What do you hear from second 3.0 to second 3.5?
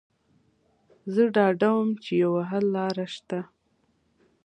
شته